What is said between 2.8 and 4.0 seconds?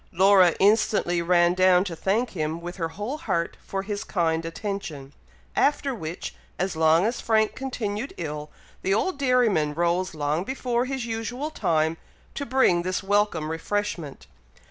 whole heart for